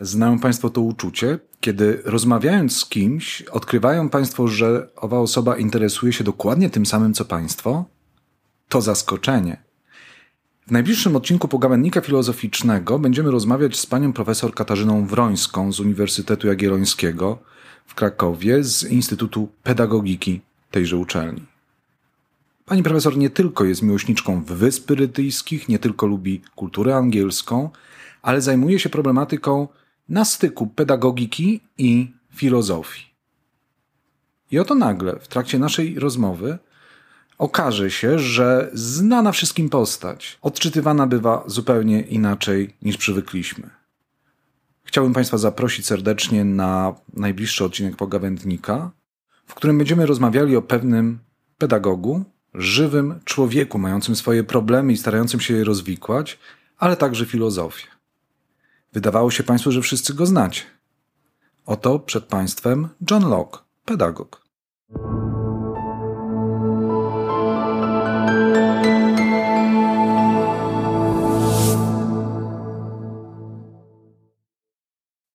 Znają 0.00 0.38
Państwo 0.38 0.70
to 0.70 0.80
uczucie, 0.80 1.38
kiedy 1.60 2.02
rozmawiając 2.04 2.76
z 2.76 2.86
kimś, 2.86 3.42
odkrywają 3.42 4.08
Państwo, 4.08 4.48
że 4.48 4.88
owa 4.96 5.18
osoba 5.18 5.56
interesuje 5.56 6.12
się 6.12 6.24
dokładnie 6.24 6.70
tym 6.70 6.86
samym 6.86 7.14
co 7.14 7.24
Państwo? 7.24 7.84
To 8.68 8.80
zaskoczenie. 8.80 9.62
W 10.66 10.70
najbliższym 10.70 11.16
odcinku 11.16 11.48
Pogawędnika 11.48 12.00
Filozoficznego 12.00 12.98
będziemy 12.98 13.30
rozmawiać 13.30 13.76
z 13.76 13.86
panią 13.86 14.12
profesor 14.12 14.54
Katarzyną 14.54 15.06
Wrońską 15.06 15.72
z 15.72 15.80
Uniwersytetu 15.80 16.46
Jagiellońskiego 16.46 17.38
w 17.86 17.94
Krakowie 17.94 18.64
z 18.64 18.84
Instytutu 18.84 19.48
Pedagogiki 19.62 20.40
tejże 20.70 20.96
uczelni. 20.96 21.46
Pani 22.64 22.82
profesor 22.82 23.16
nie 23.16 23.30
tylko 23.30 23.64
jest 23.64 23.82
miłośniczką 23.82 24.44
wysp 24.44 24.88
brytyjskich, 24.88 25.68
nie 25.68 25.78
tylko 25.78 26.06
lubi 26.06 26.42
kulturę 26.56 26.96
angielską, 26.96 27.70
ale 28.22 28.40
zajmuje 28.40 28.78
się 28.78 28.88
problematyką 28.88 29.68
na 30.08 30.24
styku 30.24 30.66
pedagogiki 30.66 31.60
i 31.78 32.12
filozofii. 32.34 33.08
I 34.50 34.58
oto 34.58 34.74
nagle, 34.74 35.18
w 35.20 35.28
trakcie 35.28 35.58
naszej 35.58 35.98
rozmowy, 35.98 36.58
okaże 37.38 37.90
się, 37.90 38.18
że 38.18 38.70
znana 38.72 39.32
wszystkim 39.32 39.68
postać 39.68 40.38
odczytywana 40.42 41.06
bywa 41.06 41.44
zupełnie 41.46 42.00
inaczej 42.00 42.74
niż 42.82 42.96
przywykliśmy. 42.96 43.70
Chciałbym 44.84 45.12
Państwa 45.14 45.38
zaprosić 45.38 45.86
serdecznie 45.86 46.44
na 46.44 46.94
najbliższy 47.14 47.64
odcinek 47.64 47.96
Pogawędnika, 47.96 48.90
w 49.46 49.54
którym 49.54 49.78
będziemy 49.78 50.06
rozmawiali 50.06 50.56
o 50.56 50.62
pewnym 50.62 51.18
pedagogu, 51.58 52.24
żywym 52.54 53.20
człowieku 53.24 53.78
mającym 53.78 54.16
swoje 54.16 54.44
problemy 54.44 54.92
i 54.92 54.96
starającym 54.96 55.40
się 55.40 55.54
je 55.54 55.64
rozwikłać, 55.64 56.38
ale 56.78 56.96
także 56.96 57.26
filozofię. 57.26 57.97
Wydawało 58.92 59.30
się 59.30 59.42
Państwu, 59.42 59.72
że 59.72 59.82
wszyscy 59.82 60.14
go 60.14 60.26
znacie. 60.26 60.62
Oto 61.66 61.98
przed 61.98 62.24
Państwem 62.24 62.88
John 63.10 63.28
Locke, 63.28 63.58
pedagog. 63.84 64.47